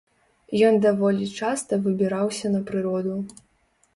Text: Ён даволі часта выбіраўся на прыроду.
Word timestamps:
Ён 0.67 0.79
даволі 0.85 1.27
часта 1.41 1.79
выбіраўся 1.85 2.47
на 2.55 2.61
прыроду. 2.69 3.15